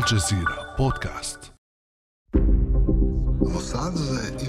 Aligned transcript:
الجزيرة 0.00 0.56
بودكاست. 0.78 1.52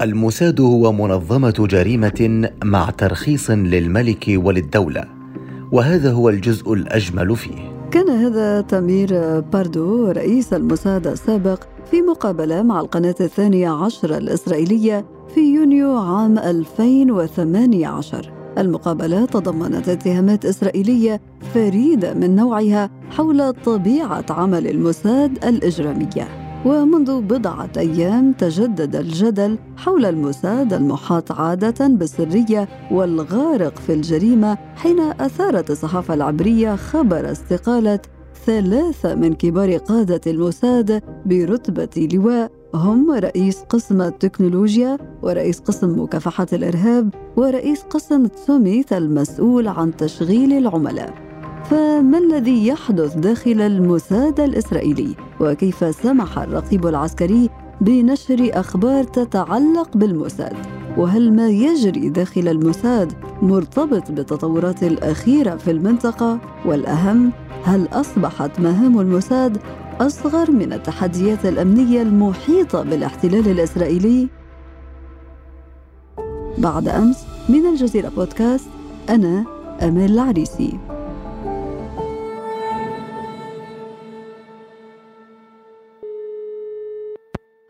الموساد 0.01 0.62
هو 0.62 0.92
منظمة 0.92 1.67
جريمة 1.70 2.49
مع 2.63 2.89
ترخيص 2.89 3.51
للملك 3.51 4.26
وللدولة 4.28 5.06
وهذا 5.72 6.12
هو 6.12 6.29
الجزء 6.29 6.74
الأجمل 6.74 7.35
فيه. 7.35 7.90
كان 7.92 8.10
هذا 8.10 8.62
تامير 8.62 9.40
باردو 9.40 10.12
رئيس 10.12 10.53
الموساد 10.53 11.08
السابق 11.08 11.63
في 11.92 12.02
مقابلة 12.02 12.63
مع 12.63 12.79
القناة 12.79 13.15
الثانية 13.22 13.70
عشر 13.70 14.18
الإسرائيلية 14.18 15.06
في 15.36 15.56
يونيو 15.56 15.97
عام 15.97 16.38
2018 16.38 18.41
المقابلة 18.58 19.26
تضمنت 19.26 19.90
اتهامات 19.90 20.45
إسرائيلية 20.45 21.22
فريدة 21.54 22.13
من 22.13 22.36
نوعها 22.36 22.90
حول 23.09 23.54
طبيعة 23.54 24.26
عمل 24.30 24.67
الموساد 24.67 25.45
الإجرامية. 25.45 26.41
ومنذ 26.66 27.22
بضعة 27.22 27.70
أيام 27.77 28.34
تجدد 28.34 28.95
الجدل 28.95 29.58
حول 29.77 30.05
الموساد 30.05 30.73
المحاط 30.73 31.31
عادة 31.31 31.88
بالسرية 31.88 32.67
والغارق 32.91 33.80
في 33.80 33.94
الجريمة 33.94 34.58
حين 34.75 34.99
أثارت 34.99 35.72
الصحافة 35.72 36.13
العبرية 36.13 36.75
خبر 36.75 37.31
استقالة 37.31 37.99
ثلاثة 38.45 39.16
من 39.16 39.33
كبار 39.33 39.77
قادة 39.77 40.22
الموساد 40.27 41.02
برتبة 41.25 42.08
لواء 42.13 42.52
هم 42.73 43.11
رئيس 43.11 43.63
قسم 43.70 44.02
التكنولوجيا 44.02 44.98
ورئيس 45.21 45.59
قسم 45.59 46.02
مكافحة 46.02 46.48
الإرهاب 46.53 47.13
ورئيس 47.38 47.81
قسم 47.81 48.25
تسوميث 48.25 48.94
المسؤول 48.94 49.67
عن 49.67 49.95
تشغيل 49.95 50.53
العملاء. 50.53 51.13
فما 51.63 52.17
الذي 52.17 52.67
يحدث 52.67 53.16
داخل 53.16 53.61
الموساد 53.61 54.39
الإسرائيلي؟ 54.39 55.16
وكيف 55.39 55.95
سمح 55.95 56.39
الرقيب 56.39 56.88
العسكري 56.88 57.49
بنشر 57.81 58.49
أخبار 58.53 59.03
تتعلق 59.03 59.97
بالموساد؟ 59.97 60.55
وهل 60.97 61.33
ما 61.33 61.49
يجري 61.49 62.09
داخل 62.09 62.47
الموساد 62.47 63.14
مرتبط 63.42 64.11
بالتطورات 64.11 64.83
الأخيرة 64.83 65.55
في 65.55 65.72
المنطقة؟ 65.72 66.39
والأهم 66.66 67.31
هل 67.64 67.88
أصبحت 67.94 68.59
مهام 68.59 68.99
الموساد 68.99 69.58
أصغر 70.02 70.52
من 70.52 70.73
التحديات 70.73 71.45
الأمنية 71.45 72.02
المحيطة 72.02 72.83
بالاحتلال 72.83 73.47
الإسرائيلي؟ 73.47 74.30
بعد 76.58 76.88
أمس 76.88 77.17
من 77.49 77.66
الجزيرة 77.66 78.09
بودكاست 78.09 78.69
أنا 79.09 79.45
أمال 79.81 80.11
العريسي 80.11 80.80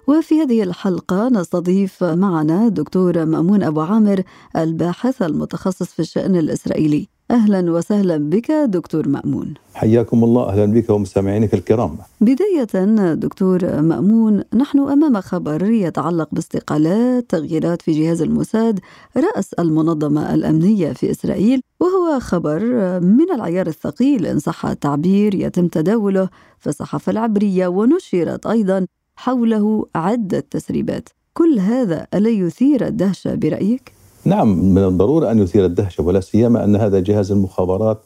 وفي 0.08 0.42
هذه 0.42 0.64
الحلقة 0.64 1.30
نستضيف 1.30 2.04
معنا 2.04 2.68
دكتور 2.68 3.26
مأمون 3.26 3.64
أبو 3.64 3.82
عامر 3.82 4.24
الباحث 4.58 5.22
المتخصص 5.22 5.94
في 5.94 6.00
الشأن 6.00 6.36
الإسرائيلي 6.36 7.08
أهلا 7.32 7.72
وسهلا 7.72 8.18
بك 8.18 8.52
دكتور 8.52 9.08
مأمون. 9.08 9.54
حياكم 9.74 10.24
الله 10.24 10.50
أهلا 10.50 10.66
بك 10.66 10.90
ومستمعينك 10.90 11.54
الكرام. 11.54 11.98
بداية 12.22 13.14
دكتور 13.14 13.82
مأمون 13.82 14.44
نحن 14.54 14.80
أمام 14.80 15.22
خبر 15.22 15.64
يتعلق 15.72 16.30
باستقالات 16.32 17.30
تغييرات 17.30 17.82
في 17.82 17.92
جهاز 17.92 18.22
الموساد 18.22 18.80
رأس 19.18 19.54
المنظمة 19.54 20.34
الأمنية 20.34 20.94
في 20.94 21.12
إسرائيل 21.12 21.62
وهو 21.80 22.20
خبر 22.20 22.60
من 23.00 23.32
العيار 23.36 23.68
الثقيل 23.68 24.26
إن 24.26 24.40
صح 24.40 24.66
التعبير 24.66 25.36
يتم 25.36 25.68
تداوله 25.68 26.30
في 26.60 26.68
الصحافة 26.68 27.12
العبرية 27.12 27.68
ونشرت 27.68 28.46
أيضا 28.46 28.86
حوله 29.16 29.86
عدة 29.96 30.40
تسريبات. 30.40 31.10
كل 31.34 31.60
هذا 31.60 32.08
ألا 32.14 32.30
يثير 32.30 32.88
الدهشة 32.88 33.36
برأيك؟ 33.36 34.01
نعم 34.26 34.74
من 34.74 34.84
الضرورة 34.84 35.32
أن 35.32 35.40
يثير 35.40 35.66
الدهشة 35.66 36.04
ولا 36.04 36.20
سيما 36.20 36.64
أن 36.64 36.76
هذا 36.76 37.00
جهاز 37.00 37.32
المخابرات 37.32 38.06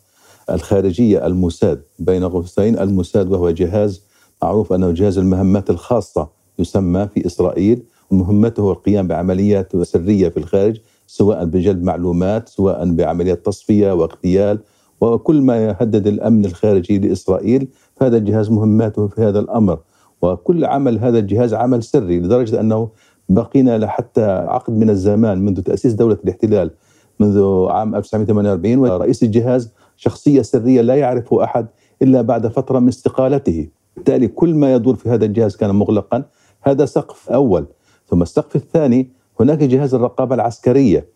الخارجية 0.50 1.26
الموساد 1.26 1.82
بين 2.00 2.24
قوسين 2.24 2.80
الموساد 2.80 3.32
وهو 3.32 3.50
جهاز 3.50 4.02
معروف 4.44 4.74
أنه 4.74 4.92
جهاز 4.92 5.18
المهمات 5.18 5.70
الخاصة 5.70 6.30
يسمى 6.60 7.08
في 7.14 7.26
إسرائيل 7.26 7.84
ومهمته 8.12 8.72
القيام 8.72 9.08
بعمليات 9.08 9.84
سرية 9.84 10.30
في 10.30 10.38
الخارج 10.38 10.80
سواء 11.08 11.46
بجلب 11.46 11.84
معلومات 11.84 12.50
سواء 12.50 12.92
بعمليات 12.92 13.46
تصفية 13.46 13.92
واغتيال 13.92 14.60
وكل 15.02 15.42
ما 15.42 15.66
يهدد 15.66 16.08
الأمن 16.08 16.46
الخارجي 16.46 17.00
لإسرائيل 17.00 17.68
فهذا 17.96 18.18
الجهاز 18.18 18.50
مهماته 18.50 19.08
في 19.08 19.22
هذا 19.22 19.40
الأمر. 19.40 19.80
وكل 20.22 20.66
عمل 20.66 21.00
هذا 21.00 21.20
الجهاز 21.20 21.54
عمل 21.54 21.84
سري 21.84 22.20
لدرجة 22.20 22.60
أنه 22.60 22.90
بقينا 23.30 23.78
لحتى 23.78 24.26
عقد 24.26 24.74
من 24.74 24.90
الزمان 24.90 25.46
منذ 25.46 25.62
تأسيس 25.62 25.94
دولة 25.94 26.18
الاحتلال 26.24 26.72
منذ 27.20 27.66
عام 27.70 27.96
1948 27.96 28.78
ورئيس 28.78 29.24
الجهاز 29.24 29.72
شخصية 29.96 30.42
سرية 30.42 30.82
لا 30.82 30.96
يعرفه 30.96 31.44
أحد 31.44 31.68
إلا 32.02 32.22
بعد 32.22 32.48
فترة 32.48 32.80
من 32.80 32.88
استقالته. 32.88 33.68
بالتالي 33.96 34.28
كل 34.28 34.56
ما 34.56 34.74
يدور 34.74 34.96
في 34.96 35.10
هذا 35.10 35.26
الجهاز 35.26 35.56
كان 35.56 35.76
مغلقا. 35.76 36.24
هذا 36.62 36.86
سقف 36.86 37.30
أول. 37.30 37.66
ثم 38.08 38.22
السقف 38.22 38.56
الثاني 38.56 39.10
هناك 39.40 39.64
جهاز 39.64 39.94
الرقابة 39.94 40.36
العسكرية. 40.36 41.08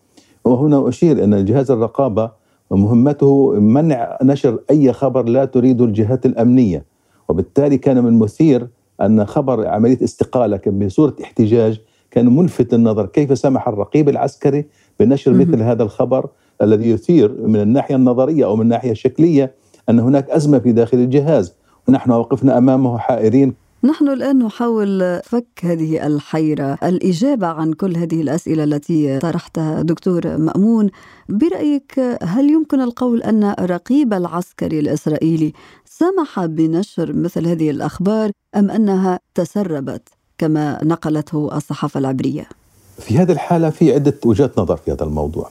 وهنا 0.45 0.89
أشير 0.89 1.23
أن 1.23 1.45
جهاز 1.45 1.71
الرقابة 1.71 2.31
مهمته 2.71 3.51
منع 3.59 4.17
نشر 4.23 4.59
أي 4.69 4.93
خبر 4.93 5.25
لا 5.25 5.45
تريد 5.45 5.81
الجهات 5.81 6.25
الأمنية. 6.25 6.85
وبالتالي 7.29 7.77
كان 7.77 8.03
من 8.03 8.09
المثير 8.09 8.67
أن 9.01 9.25
خبر 9.25 9.67
عملية 9.67 10.03
استقالة 10.03 10.57
كان 10.57 10.79
بصورة 10.79 11.15
احتجاج 11.23 11.81
كان 12.11 12.35
ملفت 12.35 12.73
النظر 12.73 13.05
كيف 13.05 13.37
سمح 13.37 13.67
الرقيب 13.67 14.09
العسكري 14.09 14.65
بنشر 14.99 15.33
مثل 15.33 15.61
هذا 15.61 15.83
الخبر 15.83 16.29
الذي 16.61 16.89
يثير 16.89 17.47
من 17.47 17.61
الناحية 17.61 17.95
النظرية 17.95 18.45
أو 18.45 18.55
من 18.55 18.61
الناحية 18.61 18.91
الشكلية 18.91 19.53
أن 19.89 19.99
هناك 19.99 20.29
أزمة 20.29 20.59
في 20.59 20.71
داخل 20.71 20.97
الجهاز. 20.97 21.53
ونحن 21.87 22.11
وقفنا 22.11 22.57
أمامه 22.57 22.97
حائرين. 22.97 23.53
نحن 23.83 24.09
الآن 24.09 24.39
نحاول 24.39 25.19
فك 25.23 25.47
هذه 25.63 26.07
الحيرة. 26.07 26.77
الإجابة 26.83 27.47
عن 27.47 27.73
كل 27.73 27.97
هذه 27.97 28.21
الأسئلة 28.21 28.63
التي 28.63 29.19
طرحتها 29.19 29.81
دكتور 29.81 30.37
مأمون 30.37 30.89
برأيك 31.29 31.99
هل 32.23 32.49
يمكن 32.49 32.81
القول 32.81 33.23
أن 33.23 33.43
الرقيب 33.43 34.13
العسكري 34.13 34.79
الإسرائيلي 34.79 35.53
سمح 35.85 36.45
بنشر 36.45 37.13
مثل 37.13 37.47
هذه 37.47 37.69
الأخبار 37.69 38.31
أم 38.55 38.71
أنها 38.71 39.19
تسربت؟ 39.35 40.18
كما 40.39 40.83
نقلته 40.83 41.57
الصحافة 41.57 41.99
العبرية. 41.99 42.49
في 42.97 43.17
هذه 43.17 43.31
الحالة 43.31 43.69
في 43.69 43.93
عدة 43.93 44.15
وجهات 44.25 44.59
نظر 44.59 44.77
في 44.77 44.91
هذا 44.91 45.03
الموضوع. 45.03 45.49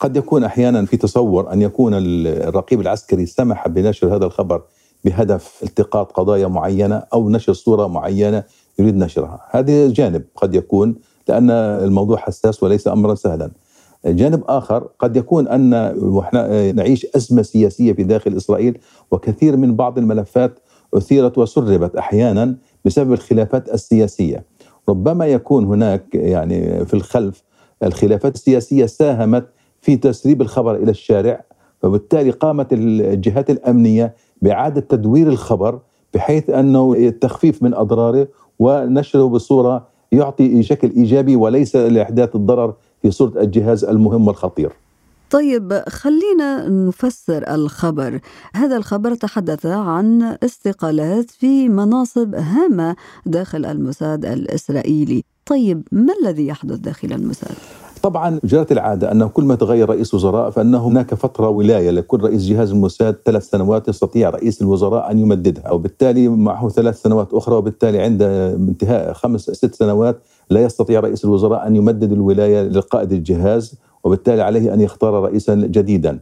قد 0.00 0.16
يكون 0.16 0.44
أحيانا 0.44 0.84
في 0.84 0.96
تصور 0.96 1.52
أن 1.52 1.62
يكون 1.62 1.92
الرقيب 1.96 2.80
العسكري 2.80 3.26
سمح 3.26 3.68
بنشر 3.68 4.16
هذا 4.16 4.24
الخبر 4.24 4.62
بهدف 5.04 5.60
التقاط 5.62 6.12
قضايا 6.12 6.46
معينة 6.46 7.02
أو 7.14 7.30
نشر 7.30 7.52
صورة 7.52 7.86
معينة 7.86 8.44
يريد 8.78 8.96
نشرها. 8.96 9.40
هذا 9.50 9.88
جانب 9.88 10.24
قد 10.36 10.54
يكون 10.54 10.94
لأن 11.28 11.50
الموضوع 11.50 12.16
حساس 12.16 12.62
وليس 12.62 12.88
أمرا 12.88 13.14
سهلا. 13.14 13.50
جانب 14.06 14.42
آخر 14.48 14.88
قد 14.98 15.16
يكون 15.16 15.48
أن 15.48 15.70
نعيش 16.76 17.06
أزمة 17.16 17.42
سياسية 17.42 17.92
في 17.92 18.02
داخل 18.02 18.36
إسرائيل 18.36 18.78
وكثير 19.10 19.56
من 19.56 19.76
بعض 19.76 19.98
الملفات 19.98 20.58
أثيرت 20.94 21.38
وسربت 21.38 21.96
أحيانا 21.96 22.56
بسبب 22.84 23.12
الخلافات 23.12 23.68
السياسية. 23.68 24.44
ربما 24.88 25.26
يكون 25.26 25.64
هناك 25.64 26.14
يعني 26.14 26.84
في 26.84 26.94
الخلف 26.94 27.42
الخلافات 27.82 28.34
السياسية 28.34 28.86
ساهمت 28.86 29.48
في 29.80 29.96
تسريب 29.96 30.42
الخبر 30.42 30.74
إلى 30.74 30.90
الشارع 30.90 31.44
فبالتالي 31.82 32.30
قامت 32.30 32.72
الجهات 32.72 33.50
الأمنية 33.50 34.14
بإعادة 34.42 34.80
تدوير 34.80 35.28
الخبر 35.28 35.78
بحيث 36.14 36.50
أنه 36.50 36.92
التخفيف 36.92 37.62
من 37.62 37.74
أضراره 37.74 38.28
ونشره 38.58 39.28
بصورة 39.28 39.88
يعطي 40.12 40.62
شكل 40.62 40.90
إيجابي 40.90 41.36
وليس 41.36 41.76
لإحداث 41.76 42.36
الضرر 42.36 42.74
في 43.02 43.10
صورة 43.10 43.40
الجهاز 43.40 43.84
المهم 43.84 44.26
والخطير. 44.26 44.72
طيب 45.30 45.82
خلينا 45.88 46.68
نفسر 46.68 47.54
الخبر. 47.54 48.20
هذا 48.54 48.76
الخبر 48.76 49.14
تحدث 49.14 49.66
عن 49.66 50.36
استقالات 50.44 51.30
في 51.30 51.68
مناصب 51.68 52.34
هامة 52.34 52.96
داخل 53.26 53.64
الموساد 53.64 54.24
الإسرائيلي. 54.24 55.24
طيب 55.46 55.82
ما 55.92 56.14
الذي 56.22 56.46
يحدث 56.46 56.76
داخل 56.76 57.12
الموساد؟ 57.12 57.54
طبعا 58.02 58.40
جرت 58.44 58.72
العادة 58.72 59.12
أنه 59.12 59.26
كل 59.28 59.44
ما 59.44 59.54
تغير 59.54 59.90
رئيس 59.90 60.14
وزراء 60.14 60.50
فأن 60.50 60.74
هناك 60.74 61.14
فترة 61.14 61.48
ولاية 61.48 61.90
لكل 61.90 62.20
رئيس 62.20 62.42
جهاز 62.42 62.70
الموساد 62.70 63.16
ثلاث 63.24 63.50
سنوات 63.50 63.88
يستطيع 63.88 64.30
رئيس 64.30 64.62
الوزراء 64.62 65.10
أن 65.10 65.18
يمددها 65.18 65.70
وبالتالي 65.70 66.28
معه 66.28 66.68
ثلاث 66.68 67.02
سنوات 67.02 67.34
أخرى 67.34 67.54
وبالتالي 67.54 67.98
عند 67.98 68.22
انتهاء 68.22 69.12
خمس 69.12 69.40
ست 69.40 69.74
سنوات 69.74 70.18
لا 70.50 70.60
يستطيع 70.60 71.00
رئيس 71.00 71.24
الوزراء 71.24 71.66
أن 71.66 71.76
يمدد 71.76 72.12
الولاية 72.12 72.62
لقائد 72.62 73.12
الجهاز. 73.12 73.74
وبالتالي 74.06 74.42
عليه 74.42 74.74
أن 74.74 74.80
يختار 74.80 75.14
رئيسا 75.22 75.54
جديدا. 75.54 76.18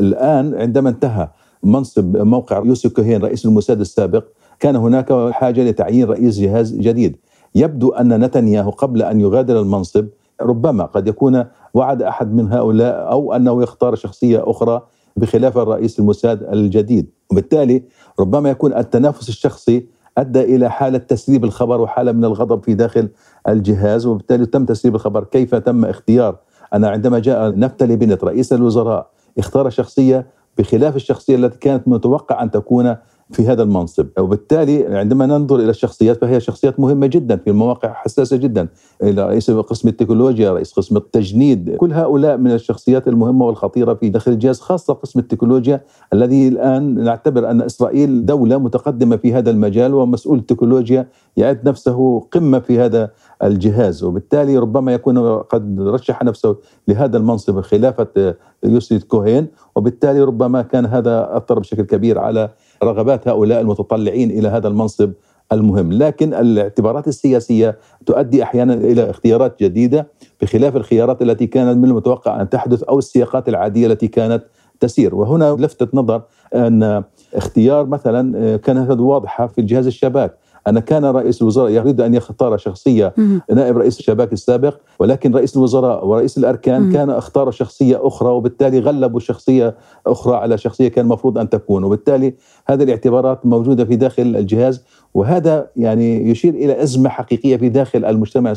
الآن 0.00 0.54
عندما 0.54 0.88
انتهى 0.88 1.28
منصب 1.62 2.16
موقع 2.16 2.62
يوسف 2.64 2.92
كوهين 2.92 3.22
رئيس 3.22 3.46
الموساد 3.46 3.80
السابق 3.80 4.24
كان 4.60 4.76
هناك 4.76 5.30
حاجة 5.30 5.64
لتعيين 5.64 6.04
رئيس 6.08 6.38
جهاز 6.38 6.74
جديد. 6.74 7.16
يبدو 7.54 7.92
أن 7.92 8.24
نتنياهو 8.24 8.70
قبل 8.70 9.02
أن 9.02 9.20
يغادر 9.20 9.60
المنصب 9.60 10.06
ربما 10.42 10.84
قد 10.84 11.08
يكون 11.08 11.44
وعد 11.74 12.02
أحد 12.02 12.34
من 12.34 12.52
هؤلاء 12.52 13.12
أو 13.12 13.32
أنه 13.32 13.62
يختار 13.62 13.94
شخصية 13.94 14.50
أخرى 14.50 14.82
بخلاف 15.16 15.58
الرئيس 15.58 15.98
الموساد 15.98 16.42
الجديد. 16.42 17.10
وبالتالي 17.30 17.82
ربما 18.20 18.50
يكون 18.50 18.74
التنافس 18.74 19.28
الشخصي 19.28 19.86
أدى 20.18 20.40
إلى 20.56 20.70
حالة 20.70 20.98
تسريب 20.98 21.44
الخبر 21.44 21.80
وحالة 21.80 22.12
من 22.12 22.24
الغضب 22.24 22.64
في 22.64 22.74
داخل 22.74 23.08
الجهاز 23.48 24.06
وبالتالي 24.06 24.46
تم 24.46 24.64
تسريب 24.64 24.94
الخبر. 24.94 25.24
كيف 25.24 25.54
تم 25.54 25.84
اختيار 25.84 26.36
أنا 26.74 26.88
عندما 26.88 27.18
جاء 27.18 27.58
نفتلي 27.58 27.96
بنت 27.96 28.24
رئيس 28.24 28.52
الوزراء 28.52 29.10
اختار 29.38 29.70
شخصية 29.70 30.26
بخلاف 30.58 30.96
الشخصية 30.96 31.36
التي 31.36 31.58
كانت 31.58 31.88
متوقع 31.88 32.42
أن 32.42 32.50
تكون 32.50 32.96
في 33.34 33.46
هذا 33.46 33.62
المنصب. 33.62 34.06
وبالتالي 34.18 34.96
عندما 34.96 35.26
ننظر 35.26 35.56
إلى 35.56 35.70
الشخصيات 35.70 36.20
فهي 36.20 36.40
شخصيات 36.40 36.80
مهمة 36.80 37.06
جدا 37.06 37.36
في 37.36 37.52
مواقع 37.52 37.92
حساسة 37.92 38.36
جدا. 38.36 38.68
رئيس 39.02 39.50
قسم 39.50 39.88
التكنولوجيا 39.88 40.52
رئيس 40.52 40.72
قسم 40.72 40.96
التجنيد. 40.96 41.76
كل 41.76 41.92
هؤلاء 41.92 42.36
من 42.36 42.50
الشخصيات 42.50 43.08
المهمة 43.08 43.46
والخطيرة 43.46 43.94
في 43.94 44.08
داخل 44.08 44.32
الجهاز 44.32 44.60
خاصة 44.60 44.94
قسم 44.94 45.18
التكنولوجيا 45.18 45.80
الذي 46.12 46.48
الآن 46.48 47.04
نعتبر 47.04 47.50
أن 47.50 47.62
إسرائيل 47.62 48.26
دولة 48.26 48.58
متقدمة 48.58 49.16
في 49.16 49.34
هذا 49.34 49.50
المجال 49.50 49.94
ومسؤول 49.94 50.38
التكنولوجيا 50.38 51.08
يعد 51.36 51.68
نفسه 51.68 52.20
قمة 52.20 52.58
في 52.58 52.80
هذا 52.80 53.10
الجهاز. 53.42 54.04
وبالتالي 54.04 54.58
ربما 54.58 54.94
يكون 54.94 55.38
قد 55.38 55.80
رشح 55.80 56.22
نفسه 56.22 56.56
لهذا 56.88 57.16
المنصب 57.16 57.60
خلافة 57.60 58.34
يوسف 58.64 59.04
كوهين. 59.04 59.46
وبالتالي 59.76 60.22
ربما 60.22 60.62
كان 60.62 60.86
هذا 60.86 61.36
اثر 61.36 61.58
بشكل 61.58 61.82
كبير 61.82 62.18
على 62.18 62.50
رغبات 62.84 63.28
هؤلاء 63.28 63.60
المتطلعين 63.60 64.30
إلى 64.30 64.48
هذا 64.48 64.68
المنصب 64.68 65.12
المهم. 65.52 65.92
لكن 65.92 66.34
الاعتبارات 66.34 67.08
السياسية 67.08 67.78
تؤدي 68.06 68.42
أحيانا 68.42 68.74
إلى 68.74 69.10
اختيارات 69.10 69.62
جديدة 69.62 70.06
بخلاف 70.42 70.76
الخيارات 70.76 71.22
التي 71.22 71.46
كانت 71.46 71.78
من 71.78 71.84
المتوقع 71.84 72.40
أن 72.40 72.48
تحدث 72.48 72.82
أو 72.82 72.98
السياقات 72.98 73.48
العادية 73.48 73.86
التي 73.86 74.08
كانت 74.08 74.44
تسير. 74.80 75.14
وهنا 75.14 75.56
لفتت 75.58 75.94
نظر 75.94 76.22
أن 76.54 77.02
اختيار 77.34 77.86
مثلا 77.86 78.56
كانت 78.56 78.90
واضحة 78.90 79.46
في 79.46 79.60
الجهاز 79.60 79.86
الشباك. 79.86 80.38
أنا 80.66 80.80
كان 80.80 81.04
رئيس 81.04 81.42
الوزراء 81.42 81.70
يريد 81.70 82.00
أن 82.00 82.14
يختار 82.14 82.56
شخصية 82.56 83.14
نائب 83.54 83.78
رئيس 83.78 83.98
الشباك 83.98 84.32
السابق 84.32 84.76
ولكن 84.98 85.34
رئيس 85.34 85.56
الوزراء 85.56 86.06
ورئيس 86.06 86.38
الأركان 86.38 86.92
كان 86.92 87.10
اختار 87.10 87.50
شخصية 87.50 88.06
أخرى 88.06 88.28
وبالتالي 88.28 88.78
غلبوا 88.80 89.20
شخصية 89.20 89.74
أخرى 90.06 90.36
على 90.36 90.58
شخصية 90.58 90.88
كان 90.88 91.04
المفروض 91.04 91.38
أن 91.38 91.48
تكون. 91.48 91.84
وبالتالي 91.84 92.34
هذه 92.66 92.82
الاعتبارات 92.82 93.46
موجودة 93.46 93.84
في 93.84 93.96
داخل 93.96 94.22
الجهاز 94.22 94.84
وهذا 95.14 95.70
يعني 95.76 96.30
يشير 96.30 96.54
إلى 96.54 96.82
أزمة 96.82 97.08
حقيقية 97.08 97.56
في 97.56 97.68
داخل 97.68 98.04
المجتمع 98.04 98.54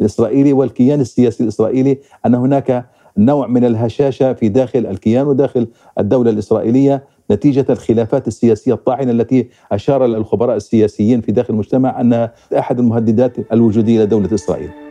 الإسرائيلي 0.00 0.52
والكيان 0.52 1.00
السياسي 1.00 1.42
الإسرائيلي 1.42 1.98
أن 2.26 2.34
هناك 2.34 2.86
نوع 3.18 3.46
من 3.46 3.64
الهشاشة 3.64 4.32
في 4.32 4.48
داخل 4.48 4.86
الكيان 4.86 5.26
وداخل 5.26 5.66
الدولة 5.98 6.30
الإسرائيلية. 6.30 7.04
نتيجة 7.30 7.66
الخلافات 7.70 8.28
السياسية 8.28 8.74
الطاحنة 8.74 9.10
التي 9.12 9.48
أشار 9.72 10.04
الخبراء 10.04 10.56
السياسيين 10.56 11.20
في 11.20 11.32
داخل 11.32 11.54
المجتمع 11.54 12.00
أنها 12.00 12.32
أحد 12.58 12.78
المهددات 12.78 13.52
الوجودية 13.52 14.02
لدولة 14.02 14.34
إسرائيل. 14.34 14.89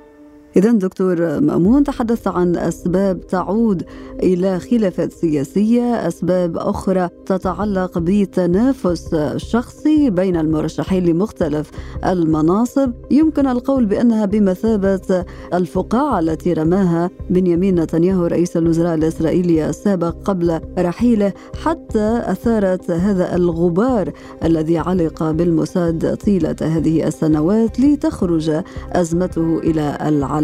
إذا 0.58 0.72
دكتور 0.72 1.40
مأمون 1.40 1.84
تحدث 1.84 2.28
عن 2.28 2.56
أسباب 2.56 3.28
تعود 3.28 3.84
إلى 4.24 4.60
خلافات 4.60 5.14
سياسية، 5.14 6.08
أسباب 6.08 6.58
أخرى 6.58 7.10
تتعلق 7.26 7.98
بتنافس 7.98 9.16
شخصي 9.38 10.10
بين 10.10 10.38
المرشحين 10.38 11.06
لمختلف 11.06 11.72
المناصب، 12.06 12.92
يمكن 13.12 13.48
القول 13.48 13.86
بأنها 13.86 14.26
بمثابة 14.26 15.26
الفقاعة 15.54 16.20
التي 16.20 16.54
رماها 16.54 17.10
بنيامين 17.30 17.80
نتنياهو 17.80 18.26
رئيس 18.26 18.58
الوزراء 18.58 18.96
الإسرائيلي 18.96 19.70
السابق 19.70 20.16
قبل 20.26 20.60
رحيله 20.80 21.34
حتى 21.64 22.22
أثارت 22.26 22.92
هذا 22.92 23.36
الغبار 23.36 24.12
الذي 24.44 24.78
علق 24.78 25.32
بالموساد 25.32 26.18
طيلة 26.18 26.56
هذه 26.62 27.08
السنوات 27.08 27.80
لتخرج 27.80 28.52
أزمته 28.92 29.60
إلى 29.60 29.98
العالم. 30.02 30.39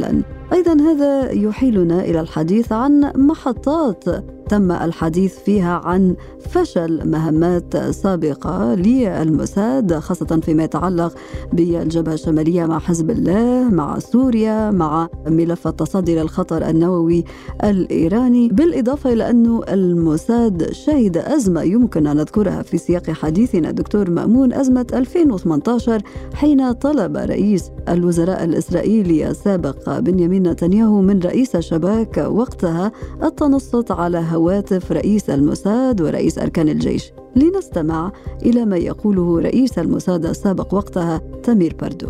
أيضا 0.54 0.74
هذا 0.74 1.32
يحيلنا 1.32 2.00
إلى 2.04 2.20
الحديث 2.20 2.72
عن 2.72 3.12
محطات 3.16 4.04
تم 4.50 4.72
الحديث 4.72 5.40
فيها 5.40 5.82
عن 5.86 6.16
فشل 6.50 7.10
مهمات 7.10 7.78
سابقة 7.78 8.76
للموساد 8.76 10.00
خاصة 10.00 10.40
فيما 10.44 10.64
يتعلق 10.64 11.14
بالجبهة 11.54 12.14
الشمالية 12.14 12.66
مع 12.66 12.80
حزب 12.80 13.12
الله 13.12 13.70
مع 13.70 14.00
سوريا 14.00 14.72
مع 14.72 15.10
ملف 15.28 15.68
التصدي 15.68 16.16
للخطر 16.16 16.70
النووي 16.70 17.24
الإيراني. 17.64 18.48
بالإضافة 18.48 19.14
إلى 19.14 19.30
أن 19.30 19.62
الموساد 19.70 20.72
شهد 20.72 21.18
أزمة 21.18 21.62
يمكن 21.62 22.08
أن 22.08 22.18
نذكرها 22.18 22.62
في 22.62 22.78
سياق 22.78 23.10
حديثنا 23.10 23.72
دكتور 23.72 24.10
مأمون 24.10 24.54
أزمة 24.54 24.88
2018 24.94 26.02
حين 26.34 26.72
طلب 26.72 27.18
رئيس 27.18 27.72
الوزراء 27.90 28.44
الإسرائيلي 28.44 29.30
السابق 29.30 30.00
بنيامين 30.00 30.44
نتنياهو 30.48 31.02
من 31.02 31.20
رئيس 31.20 31.56
الشباك 31.56 32.18
وقتها 32.18 32.92
التنصت 33.24 33.92
على 33.92 34.18
هواتف 34.36 34.92
رئيس 34.92 35.30
الموساد 35.30 36.02
ورئيس 36.02 36.38
أركان 36.40 36.70
الجيش. 36.70 37.12
لنستمع 37.36 38.12
إلى 38.46 38.66
ما 38.66 38.78
يقوله 38.78 39.40
رئيس 39.40 39.80
الموساد 39.80 40.26
السابق 40.26 40.74
وقتها 40.74 41.22
تمير 41.44 41.76
بردو. 41.82 42.10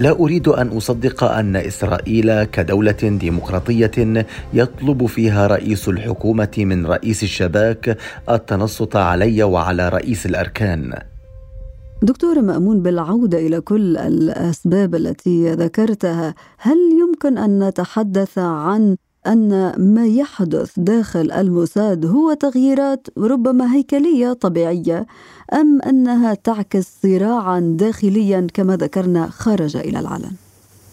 لا 0.00 0.10
أريد 0.10 0.48
أن 0.48 0.68
أصدق 0.68 1.24
أن 1.24 1.56
إسرائيل 1.56 2.44
كدولة 2.44 2.90
ديمقراطية 3.02 4.26
يطلب 4.52 5.06
فيها 5.06 5.46
رئيس 5.46 5.88
الحكومة 5.88 6.54
من 6.58 6.86
رئيس 6.86 7.22
الشباك 7.22 7.98
التنصت 8.30 8.96
علي 8.96 9.42
وعلى 9.42 9.88
رئيس 9.88 10.26
الأركان. 10.26 10.94
دكتور 12.02 12.42
مأمون 12.42 12.82
بالعودة 12.82 13.38
إلى 13.38 13.60
كل 13.60 13.96
الأسباب 13.96 14.94
التي 14.94 15.52
ذكرتها 15.52 16.34
هل 16.58 16.78
يمكن 17.02 17.38
أن 17.38 17.68
نتحدث 17.68 18.38
عن 18.38 18.96
أن 19.26 19.72
ما 19.78 20.06
يحدث 20.06 20.72
داخل 20.76 21.32
الموساد 21.32 22.06
هو 22.06 22.32
تغييرات 22.32 23.06
ربما 23.18 23.74
هيكلية 23.74 24.32
طبيعية 24.32 25.06
أم 25.52 25.82
أنها 25.82 26.34
تعكس 26.34 26.86
صراعا 27.02 27.60
داخليا 27.60 28.46
كما 28.54 28.76
ذكرنا 28.76 29.26
خرج 29.26 29.76
إلى 29.76 30.00
العلن؟ 30.00 30.32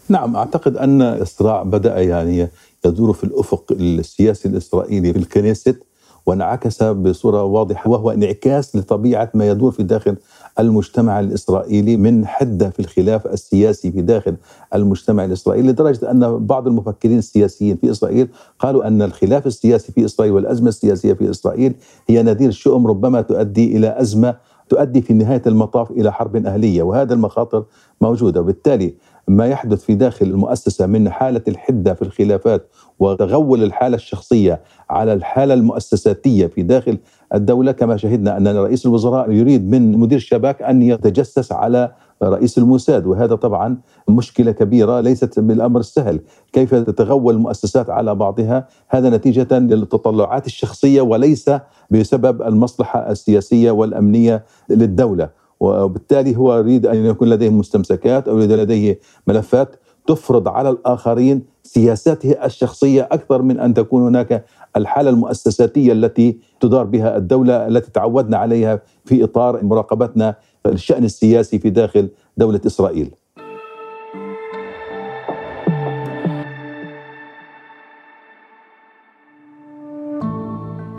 نعم 0.10 0.36
أعتقد 0.36 0.78
أن 0.78 1.02
الصراع 1.02 1.64
بدأ 1.64 2.02
يعني 2.02 2.48
يدور 2.86 3.14
في 3.14 3.24
الأفق 3.24 3.72
السياسي 3.72 4.48
الإسرائيلي 4.48 5.14
في 5.14 5.20
الكنيست 5.20 5.84
وانعكس 6.26 6.84
بصورة 6.84 7.44
واضحة 7.44 7.90
وهو 7.90 8.12
انعكاس 8.12 8.76
لطبيعة 8.76 9.32
ما 9.34 9.48
يدور 9.50 9.72
في 9.72 9.84
داخل 9.84 10.18
المجتمع 10.60 11.20
الإسرائيلي 11.20 11.98
من 11.98 12.28
حدة 12.28 12.70
في 12.70 12.80
الخلاف 12.80 13.28
السياسي 13.28 13.92
في 13.92 14.02
داخل 14.02 14.36
المجتمع 14.76 15.26
الإسرائيلي 15.26 15.72
لدرجة 15.72 16.12
أن 16.12 16.46
بعض 16.46 16.68
المفكرين 16.68 17.18
السياسيين 17.18 17.78
في 17.78 17.92
إسرائيل 17.92 18.28
قالوا 18.60 18.88
أن 18.88 19.02
الخلاف 19.02 19.48
السياسي 19.48 19.92
في 19.92 20.06
إسرائيل 20.06 20.34
والأزمة 20.34 20.70
السياسية 20.70 21.14
في 21.14 21.30
إسرائيل 21.30 21.74
هي 22.08 22.24
نذير 22.24 22.52
شؤم 22.52 22.88
ربما 22.88 23.22
تؤدي 23.22 23.78
إلى 23.78 24.02
أزمة 24.02 24.36
تؤدي 24.70 25.02
في 25.02 25.14
نهاية 25.14 25.42
المطاف 25.48 25.92
إلى 25.92 26.14
حرب 26.14 26.46
أهلية 26.46 26.84
وهذا 26.84 27.14
المخاطر 27.14 27.64
موجودة. 28.02 28.42
وبالتالي 28.42 28.94
ما 29.28 29.48
يحدث 29.48 29.84
في 29.84 29.96
داخل 29.96 30.26
المؤسسة 30.26 30.86
من 30.86 31.10
حالة 31.10 31.42
الحدة 31.48 31.94
في 31.94 32.02
الخلافات 32.02 32.68
وتغول 33.00 33.64
الحالة 33.64 33.96
الشخصية 33.96 34.62
على 34.90 35.14
الحالة 35.14 35.54
المؤسساتية 35.54 36.48
في 36.48 36.64
داخل 36.64 36.98
الدولة 37.34 37.72
كما 37.72 37.98
شهدنا 37.98 38.38
أن 38.38 38.48
رئيس 38.48 38.86
الوزراء 38.86 39.32
يريد 39.32 39.72
من 39.72 39.98
مدير 39.98 40.18
الشباك 40.18 40.62
أن 40.62 40.82
يتجسس 40.82 41.52
على 41.52 41.92
رئيس 42.24 42.58
الموساد 42.58 43.06
وهذا 43.08 43.36
طبعا 43.36 43.78
مشكلة 44.10 44.52
كبيرة 44.52 45.00
ليست 45.00 45.40
بالأمر 45.40 45.80
السهل، 45.80 46.20
كيف 46.54 46.76
تتغول 46.76 47.34
المؤسسات 47.34 47.90
على 47.90 48.16
بعضها؟ 48.16 48.68
هذا 48.90 49.10
نتيجة 49.10 49.60
للتطلعات 49.60 50.46
الشخصية 50.46 51.02
وليس 51.02 51.50
بسبب 51.92 52.42
المصلحة 52.42 53.12
السياسية 53.12 53.72
والأمنية 53.72 54.46
للدولة، 54.70 55.30
وبالتالي 55.62 56.38
هو 56.38 56.58
يريد 56.58 56.86
أن 56.86 57.06
يكون 57.06 57.30
لديه 57.30 57.50
مستمسكات 57.50 58.28
أو 58.28 58.38
يريد 58.38 58.52
لديه 58.52 59.00
ملفات 59.28 59.76
تفرض 60.08 60.48
على 60.48 60.70
الآخرين 60.70 61.44
سياساته 61.64 62.32
الشخصية 62.46 63.08
أكثر 63.12 63.42
من 63.42 63.60
أن 63.60 63.74
تكون 63.74 64.04
هناك 64.04 64.46
الحالة 64.78 65.10
المؤسساتية 65.10 65.92
التي 65.92 66.38
تدار 66.60 66.84
بها 66.84 67.18
الدولة 67.18 67.68
التي 67.68 67.92
تعودنا 67.92 68.38
عليها 68.38 68.82
في 69.06 69.24
إطار 69.24 69.66
مراقبتنا 69.66 70.36
الشان 70.66 71.04
السياسي 71.04 71.60
في 71.60 71.70
داخل 71.70 72.10
دولة 72.38 72.62
إسرائيل. 72.66 73.12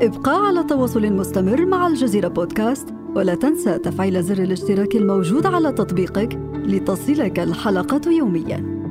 ابقى 0.03 0.47
على 0.47 0.65
تواصل 0.65 1.13
مستمر 1.13 1.67
مع 1.67 1.87
الجزيرة 1.87 2.29
بودكاست 2.29 2.89
ولا 3.15 3.35
تنسى 3.35 3.79
تفعيل 3.79 4.23
زر 4.23 4.43
الاشتراك 4.43 4.97
الموجود 4.97 5.47
على 5.47 5.73
تطبيقك 5.73 6.39
لتصلك 6.55 7.39
الحلقة 7.39 8.11
يومياً. 8.11 8.83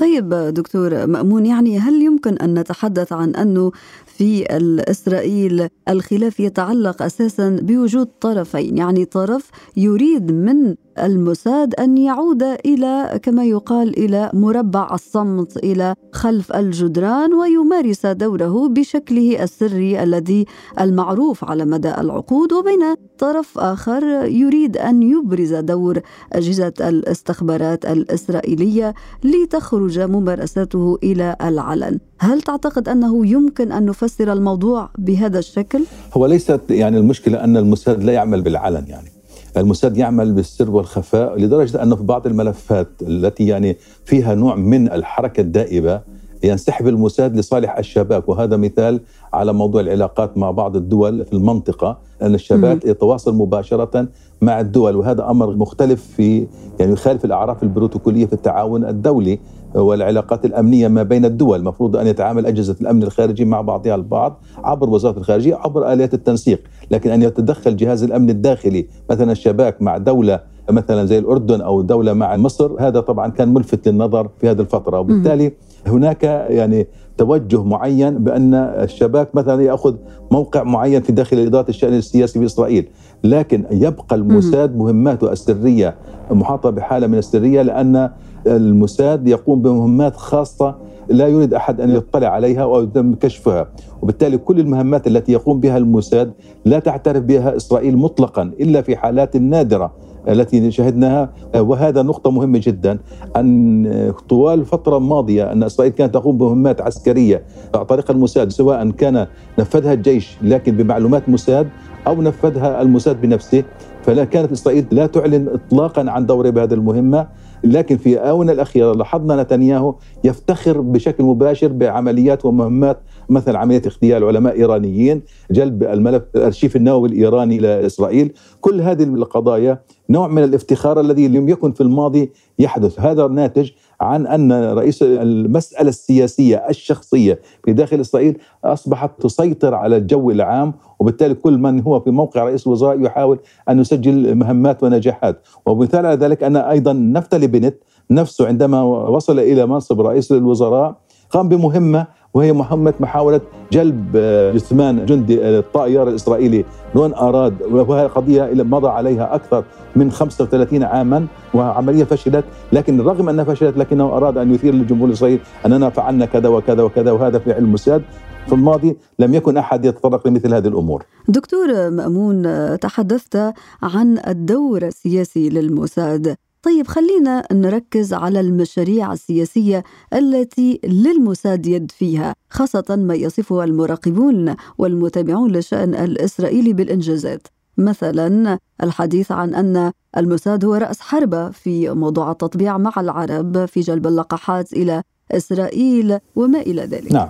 طيب 0.00 0.28
دكتور 0.28 1.06
مأمون 1.06 1.46
يعني 1.46 1.78
هل 1.78 2.02
يمكن 2.02 2.38
أن 2.38 2.58
نتحدث 2.58 3.12
عن 3.12 3.34
أنه 3.34 3.72
في 4.20 4.44
إسرائيل 4.90 5.68
الخلاف 5.88 6.40
يتعلق 6.40 7.02
أساسا 7.02 7.58
بوجود 7.62 8.06
طرفين 8.06 8.78
يعني 8.78 9.04
طرف 9.04 9.50
يريد 9.76 10.32
من 10.32 10.74
الموساد 10.98 11.74
أن 11.74 11.98
يعود 11.98 12.42
إلى 12.42 13.20
كما 13.22 13.44
يقال 13.44 13.98
إلى 13.98 14.30
مربع 14.34 14.94
الصمت 14.94 15.56
إلى 15.56 15.94
خلف 16.12 16.52
الجدران 16.52 17.34
ويمارس 17.34 18.06
دوره 18.06 18.68
بشكله 18.68 19.42
السري 19.42 20.02
الذي 20.02 20.46
المعروف 20.80 21.44
على 21.44 21.64
مدى 21.64 21.94
العقود 21.98 22.52
وبين 22.52 22.94
طرف 23.20 23.58
آخر 23.58 24.02
يريد 24.24 24.76
أن 24.76 25.02
يبرز 25.02 25.54
دور 25.54 26.00
أجهزة 26.32 26.72
الاستخبارات 26.80 27.86
الإسرائيلية 27.86 28.94
لتخرج 29.24 29.98
ممارساته 29.98 30.98
إلى 31.02 31.36
العلن. 31.42 31.98
هل 32.18 32.42
تعتقد 32.42 32.88
أنه 32.88 33.26
يمكن 33.26 33.72
أن 33.72 33.86
نفسر 33.86 34.32
الموضوع 34.32 34.90
بهذا 34.98 35.38
الشكل؟ 35.38 35.82
هو 36.14 36.26
ليست 36.26 36.60
يعني 36.70 36.98
المشكلة 36.98 37.44
أن 37.44 37.56
الموساد 37.56 38.04
لا 38.04 38.12
يعمل 38.12 38.42
بالعلن 38.42 38.84
يعني. 38.88 39.08
الموساد 39.56 39.96
يعمل 39.96 40.32
بالسر 40.32 40.70
والخفاء 40.70 41.38
لدرجة 41.38 41.82
أنه 41.82 41.96
في 41.96 42.02
بعض 42.02 42.26
الملفات 42.26 42.88
التي 43.02 43.46
يعني 43.46 43.76
فيها 44.04 44.34
نوع 44.34 44.54
من 44.54 44.92
الحركة 44.92 45.40
الدائبة 45.40 46.00
ينسحب 46.42 46.88
الموساد 46.88 47.36
لصالح 47.36 47.78
الشباك 47.78 48.28
وهذا 48.28 48.56
مثال 48.56 49.00
على 49.32 49.52
موضوع 49.52 49.80
العلاقات 49.80 50.38
مع 50.38 50.50
بعض 50.50 50.76
الدول 50.76 51.24
في 51.24 51.32
المنطقة 51.32 51.98
أن 52.22 52.34
الشباك 52.34 52.84
يتواصل 52.84 53.34
مباشرة 53.34 54.08
مع 54.42 54.60
الدول. 54.60 54.96
وهذا 54.96 55.30
أمر 55.30 55.56
مختلف 55.56 56.06
في 56.16 56.46
يعني 56.80 56.92
يخالف 56.92 57.24
الأعراف 57.24 57.62
البروتوكولية 57.62 58.26
في 58.26 58.32
التعاون 58.32 58.84
الدولي 58.84 59.38
والعلاقات 59.74 60.44
الأمنية 60.44 60.88
ما 60.88 61.02
بين 61.02 61.24
الدول، 61.24 61.58
المفروض 61.58 61.96
أن 61.96 62.06
يتعامل 62.06 62.46
أجهزة 62.46 62.76
الأمن 62.80 63.02
الخارجي 63.02 63.44
مع 63.44 63.60
بعضها 63.60 63.94
البعض 63.94 64.40
عبر 64.64 64.90
وزارة 64.90 65.18
الخارجية 65.18 65.54
عبر 65.54 65.92
آليات 65.92 66.14
التنسيق، 66.14 66.62
لكن 66.90 67.10
أن 67.10 67.22
يتدخل 67.22 67.76
جهاز 67.76 68.02
الأمن 68.02 68.30
الداخلي 68.30 68.86
مثلا 69.10 69.32
الشباك 69.32 69.82
مع 69.82 69.96
دولة 69.96 70.40
مثلا 70.70 71.04
زي 71.04 71.18
الأردن 71.18 71.60
أو 71.60 71.82
دولة 71.82 72.12
مع 72.12 72.36
مصر 72.36 72.70
هذا 72.80 73.00
طبعا 73.00 73.28
كان 73.28 73.54
ملفت 73.54 73.88
للنظر 73.88 74.28
في 74.40 74.50
هذه 74.50 74.60
الفترة. 74.60 75.00
وبالتالي 75.00 75.52
هناك 75.86 76.24
يعني 76.24 76.86
توجه 77.18 77.62
معين 77.64 78.18
بأن 78.24 78.54
الشباك 78.54 79.34
مثلا 79.34 79.62
يأخذ 79.62 79.94
موقع 80.30 80.62
معين 80.62 81.02
في 81.02 81.12
داخل 81.12 81.38
اداره 81.38 81.68
الشأن 81.68 81.94
السياسي 81.94 82.38
في 82.38 82.44
إسرائيل، 82.44 82.88
لكن 83.24 83.64
يبقى 83.70 84.16
الموساد 84.16 84.76
مهماته 84.76 85.32
السرية 85.32 85.94
محاطة 86.30 86.70
بحالة 86.70 87.06
من 87.06 87.18
السرية 87.18 87.62
لأن 87.62 88.10
الموساد 88.46 89.28
يقوم 89.28 89.62
بمهمات 89.62 90.16
خاصة 90.16 90.74
لا 91.08 91.26
يريد 91.28 91.54
أحد 91.54 91.80
أن 91.80 91.90
يطلع 91.90 92.28
عليها 92.28 92.62
أو 92.62 92.82
يتم 92.82 93.14
كشفها، 93.14 93.68
وبالتالي 94.02 94.38
كل 94.38 94.60
المهمات 94.60 95.06
التي 95.06 95.32
يقوم 95.32 95.60
بها 95.60 95.76
الموساد 95.76 96.32
لا 96.64 96.78
تعترف 96.78 97.22
بها 97.22 97.56
إسرائيل 97.56 97.96
مطلقا 97.96 98.42
إلا 98.42 98.82
في 98.82 98.96
حالات 98.96 99.36
نادرة. 99.36 99.92
التي 100.28 100.70
شهدناها. 100.70 101.30
وهذا 101.56 102.02
نقطة 102.02 102.30
مهمة 102.30 102.60
جدا. 102.62 102.98
أن 103.36 104.12
طوال 104.28 104.60
الفترة 104.60 104.96
الماضية 104.96 105.52
أن 105.52 105.62
إسرائيل 105.62 105.92
كانت 105.92 106.14
تقوم 106.14 106.38
بمهمات 106.38 106.80
عسكرية 106.80 107.42
عن 107.74 107.84
طريق 107.84 108.10
الموساد 108.10 108.50
سواء 108.50 108.90
كان 108.90 109.26
نفذها 109.58 109.92
الجيش 109.92 110.36
لكن 110.42 110.76
بمعلومات 110.76 111.28
موساد 111.28 111.68
أو 112.06 112.22
نفذها 112.22 112.82
الموساد 112.82 113.20
بنفسه. 113.20 113.64
فلا 114.02 114.24
كانت 114.24 114.52
إسرائيل 114.52 114.86
لا 114.90 115.06
تعلن 115.06 115.48
إطلاقا 115.48 116.10
عن 116.10 116.26
دورها 116.26 116.50
بهذه 116.50 116.74
المهمة 116.74 117.26
لكن 117.64 117.96
في 117.96 118.18
آونة 118.18 118.52
الأخيرة 118.52 118.92
لاحظنا 118.92 119.42
نتنياهو 119.42 119.94
يفتخر 120.24 120.80
بشكل 120.80 121.24
مباشر 121.24 121.68
بعمليات 121.68 122.44
ومهمات 122.44 123.00
مثل 123.28 123.56
عملية 123.56 123.82
اغتيال 123.86 124.24
علماء 124.24 124.56
إيرانيين 124.56 125.22
جلب 125.50 125.82
الملف 125.82 126.22
الأرشيف 126.36 126.76
النووي 126.76 127.08
الإيراني 127.08 127.56
إلى 127.56 127.86
إسرائيل. 127.86 128.32
كل 128.60 128.80
هذه 128.80 129.02
القضايا 129.02 129.80
نوع 130.10 130.28
من 130.28 130.44
الافتخار 130.44 131.00
الذي 131.00 131.28
لم 131.28 131.48
يكن 131.48 131.72
في 131.72 131.80
الماضي 131.80 132.32
يحدث. 132.58 133.00
هذا 133.00 133.26
ناتج 133.26 133.70
عن 134.00 134.26
أن 134.26 134.52
رئيس 134.52 135.02
المسألة 135.02 135.88
السياسية 135.88 136.56
الشخصية 136.56 137.40
في 137.64 137.72
داخل 137.72 138.00
إسرائيل 138.00 138.38
أصبحت 138.64 139.10
تسيطر 139.22 139.74
على 139.74 139.96
الجو 139.96 140.30
العام 140.30 140.72
وبالتالي 140.98 141.34
كل 141.34 141.58
من 141.58 141.80
هو 141.80 142.00
في 142.00 142.10
موقع 142.10 142.44
رئيس 142.44 142.66
الوزراء 142.66 143.00
يحاول 143.00 143.38
أن 143.68 143.78
يسجل 143.78 144.34
مهمات 144.34 144.82
ونجاحات. 144.82 145.42
ومثال 145.66 146.06
على 146.06 146.16
ذلك 146.16 146.42
أن 146.42 146.56
أيضا 146.56 146.92
نفتلي 146.92 147.46
بنت 147.46 147.74
نفسه 148.10 148.46
عندما 148.46 148.82
وصل 148.82 149.38
إلى 149.38 149.66
منصب 149.66 150.00
رئيس 150.00 150.32
الوزراء 150.32 150.96
قام 151.30 151.48
بمهمة 151.48 152.06
وهي 152.34 152.52
مهمة 152.52 152.94
محاولة 153.00 153.40
جلب 153.72 154.12
آه، 154.16 154.52
جثمان 154.52 155.06
جندي 155.06 155.44
آه، 155.44 155.58
الطائر 155.58 156.08
الإسرائيلي. 156.08 156.64
رون 156.96 157.14
أراد 157.14 157.62
وهي 157.62 158.06
قضية 158.06 158.50
مضى 158.54 158.88
عليها 158.88 159.34
أكثر 159.34 159.64
من 159.96 160.10
35 160.10 160.82
عاما 160.82 161.26
وعملية 161.54 162.04
فشلت. 162.04 162.44
لكن 162.72 163.00
رغم 163.00 163.28
أنها 163.28 163.44
فشلت 163.44 163.78
لكنه 163.78 164.04
أراد 164.04 164.38
أن 164.38 164.54
يثير 164.54 164.74
للجمهور 164.74 165.08
الإسرائيلي 165.08 165.40
أننا 165.66 165.90
فعلنا 165.90 166.26
كذا 166.26 166.48
وكذا 166.48 166.82
وكذا 166.82 167.10
وهذا 167.10 167.38
في 167.38 167.52
علم 167.52 167.64
الموساد 167.64 168.02
في 168.46 168.52
الماضي 168.52 168.96
لم 169.18 169.34
يكن 169.34 169.56
أحد 169.56 169.84
يتطرق 169.84 170.26
لمثل 170.26 170.54
هذه 170.54 170.68
الأمور. 170.68 171.04
دكتور 171.28 171.90
مأمون 171.90 172.46
تحدثت 172.78 173.52
عن 173.82 174.18
الدور 174.28 174.82
السياسي 174.82 175.48
للموساد، 175.48 176.36
طيب 176.62 176.86
خلينا 176.86 177.42
نركز 177.52 178.12
على 178.12 178.40
المشاريع 178.40 179.12
السياسية 179.12 179.84
التي 180.14 180.80
للموساد 180.84 181.66
يد 181.66 181.90
فيها 181.90 182.34
خاصة 182.50 182.96
ما 182.98 183.14
يصفها 183.14 183.64
المراقبون 183.64 184.54
والمتابعون 184.78 185.50
للشان 185.50 185.94
الإسرائيلي 185.94 186.72
بالإنجازات 186.72 187.46
مثلا 187.78 188.58
الحديث 188.82 189.32
عن 189.32 189.54
أن 189.54 189.92
الموساد 190.16 190.64
هو 190.64 190.74
رأس 190.74 191.00
حربة 191.00 191.50
في 191.50 191.90
موضوع 191.90 192.30
التطبيع 192.30 192.78
مع 192.78 192.92
العرب 192.96 193.64
في 193.64 193.80
جلب 193.80 194.06
اللقاحات 194.06 194.72
إلى 194.72 195.02
إسرائيل 195.32 196.18
وما 196.36 196.60
إلى 196.60 196.82
ذلك. 196.82 197.12
نعم. 197.12 197.28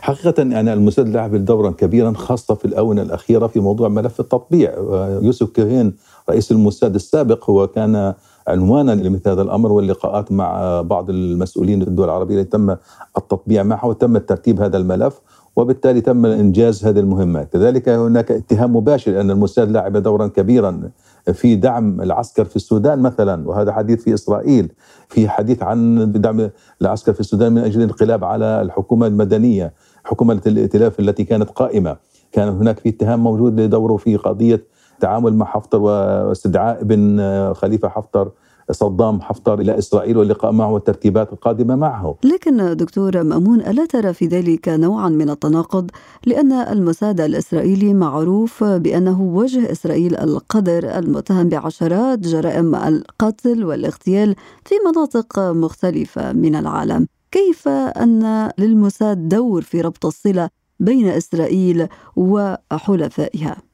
حقيقة 0.00 0.42
يعني 0.42 0.72
الموساد 0.72 1.08
لعب 1.08 1.44
دورا 1.44 1.70
كبيرا 1.70 2.12
خاصة 2.12 2.54
في 2.54 2.64
الآونة 2.64 3.02
الأخيرة 3.02 3.46
في 3.46 3.60
موضوع 3.60 3.88
ملف 3.88 4.20
التطبيع 4.20 4.74
يوسف 5.22 5.48
كوهين 5.48 5.94
رئيس 6.30 6.52
الموساد 6.52 6.94
السابق 6.94 7.50
هو 7.50 7.66
كان 7.66 8.14
عنوانا 8.48 8.92
لمثل 8.92 9.30
هذا 9.30 9.42
الأمر 9.42 9.72
واللقاءات 9.72 10.32
مع 10.32 10.80
بعض 10.80 11.10
المسؤولين 11.10 11.82
الدول 11.82 12.04
العربية. 12.04 12.40
التي 12.40 12.50
تم 12.50 12.76
التطبيع 13.18 13.62
معه 13.62 13.86
وتم 13.86 14.18
ترتيب 14.18 14.60
هذا 14.60 14.76
الملف 14.76 15.20
وبالتالي 15.56 16.00
تم 16.00 16.26
إنجاز 16.26 16.84
هذه 16.84 17.00
المهمات، 17.00 17.52
كذلك 17.52 17.88
هناك 17.88 18.30
اتهام 18.30 18.76
مباشر 18.76 19.20
أن 19.20 19.30
الموساد 19.30 19.70
لعب 19.70 19.96
دورا 19.96 20.26
كبيرا 20.26 20.90
في 21.32 21.56
دعم 21.56 22.00
العسكر 22.00 22.44
في 22.44 22.56
السودان 22.56 22.98
مثلا 22.98 23.48
وهذا 23.48 23.72
حديث 23.72 24.02
في 24.02 24.14
إسرائيل، 24.14 24.72
في 25.08 25.28
حديث 25.28 25.62
عن 25.62 26.12
دعم 26.12 26.50
العسكر 26.82 27.12
في 27.12 27.20
السودان 27.20 27.52
من 27.52 27.58
أجل 27.58 27.82
الانقلاب 27.82 28.24
على 28.24 28.62
الحكومة 28.62 29.06
المدنية، 29.06 29.72
حكومة 30.04 30.40
الائتلاف 30.46 31.00
التي 31.00 31.24
كانت 31.24 31.50
قائمة، 31.50 31.96
كان 32.32 32.48
هناك 32.48 32.78
في 32.78 32.88
اتهام 32.88 33.24
موجود 33.24 33.60
لدوره 33.60 33.96
في 33.96 34.16
قضية 34.16 34.64
التعامل 34.98 35.34
مع 35.36 35.46
حفتر 35.46 35.78
واستدعاء 35.80 36.80
ابن 36.80 37.20
خليفة 37.52 37.88
حفتر 37.88 38.30
صدام 38.70 39.20
حفتر 39.20 39.60
إلى 39.60 39.78
إسرائيل 39.78 40.16
واللقاء 40.16 40.52
معه 40.52 40.72
والترتيبات 40.72 41.32
القادمة 41.32 41.76
معه. 41.76 42.16
لكن 42.24 42.76
دكتور 42.76 43.22
مأمون 43.22 43.60
ألا 43.60 43.86
ترى 43.86 44.12
في 44.12 44.26
ذلك 44.26 44.68
نوعا 44.68 45.08
من 45.08 45.30
التناقض؟ 45.30 45.90
لأن 46.26 46.52
الموساد 46.52 47.20
الإسرائيلي 47.20 47.94
معروف 47.94 48.64
بأنه 48.64 49.22
وجه 49.22 49.72
إسرائيل 49.72 50.16
القدر 50.16 50.98
المتهم 50.98 51.48
بعشرات 51.48 52.18
جرائم 52.18 52.74
القتل 52.74 53.64
والاغتيال 53.64 54.34
في 54.64 54.74
مناطق 54.86 55.38
مختلفة 55.38 56.32
من 56.32 56.56
العالم. 56.56 57.06
كيف 57.30 57.68
أن 57.68 58.50
للموساد 58.58 59.28
دور 59.28 59.62
في 59.62 59.80
ربط 59.80 60.06
الصلة 60.06 60.48
بين 60.80 61.08
إسرائيل 61.08 61.88
وحلفائها؟ 62.16 63.67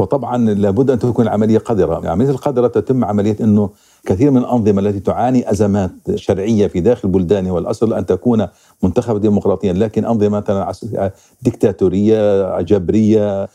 وطبعا 0.00 0.36
لابد 0.36 0.90
أن 0.90 0.98
تكون 0.98 1.24
العملية 1.24 1.58
قذرة، 1.58 2.08
عمليه 2.08 2.30
القذرة 2.30 2.66
تتم 2.66 3.04
عملية 3.04 3.36
إنه 3.40 3.70
كثير 4.06 4.30
من 4.30 4.38
الأنظمة 4.38 4.80
التي 4.80 5.00
تعاني 5.00 5.50
أزمات 5.50 5.90
شرعية 6.14 6.66
في 6.66 6.80
داخل 6.80 7.08
بلدانها 7.08 7.52
والأصل 7.52 7.92
أن 7.92 8.06
تكون 8.06 8.46
منتخبة 8.82 9.18
ديمقراطيا 9.18 9.72
لكن 9.72 10.04
أنظمة 10.04 10.38
مثلا 10.38 11.10
ديكتاتورية 11.42 12.60
جبرية 12.60 13.48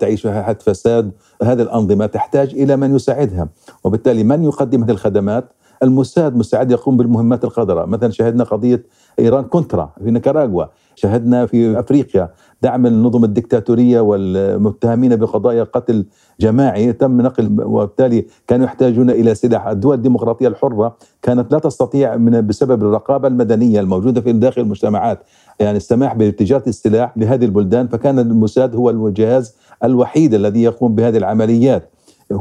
تعيش 0.00 0.26
حالة 0.26 0.58
فساد 0.60 1.10
هذه 1.42 1.62
الأنظمة 1.62 2.06
تحتاج 2.06 2.54
إلى 2.54 2.76
من 2.76 2.96
يساعدها. 2.96 3.48
وبالتالي 3.84 4.24
من 4.24 4.44
يقدم 4.44 4.84
هذه 4.84 4.90
الخدمات؟ 4.90 5.44
الموساد 5.82 6.36
مستعد 6.36 6.70
يقوم 6.70 6.96
بالمهمات 6.96 7.44
القذرة. 7.44 7.84
مثلا 7.84 8.10
شاهدنا 8.10 8.44
قضية 8.44 8.82
ايران 9.18 9.44
كونترا 9.44 9.92
في 10.04 10.10
نيكاراغوا 10.10 10.64
شاهدنا 10.94 11.46
في 11.46 11.78
أفريقيا. 11.78 12.30
دعم 12.62 12.86
النظم 12.86 13.24
الدكتاتورية 13.24 14.00
والمتهمين 14.00 15.16
بقضايا 15.16 15.64
قتل 15.64 16.06
جماعي 16.40 16.92
تم 16.92 17.20
نقل 17.20 17.56
وبالتالي 17.64 18.26
كانوا 18.46 18.66
يحتاجون 18.66 19.10
إلى 19.10 19.34
سلاح. 19.34 19.66
الدول 19.66 19.94
الديمقراطية 19.94 20.48
الحرة 20.48 20.96
كانت 21.22 21.52
لا 21.52 21.58
تستطيع 21.58 22.16
من 22.16 22.46
بسبب 22.46 22.82
الرقابة 22.82 23.28
المدنية 23.28 23.80
الموجودة 23.80 24.20
في 24.20 24.32
داخل 24.32 24.60
المجتمعات 24.60 25.18
يعني 25.60 25.76
السماح 25.76 26.14
بتجاره 26.14 26.62
السلاح 26.66 27.18
لهذه 27.18 27.44
البلدان 27.44 27.88
فكان 27.88 28.18
الموساد 28.18 28.76
هو 28.76 28.90
الجهاز 28.90 29.56
الوحيد 29.84 30.34
الذي 30.34 30.62
يقوم 30.62 30.94
بهذه 30.94 31.16
العمليات. 31.16 31.90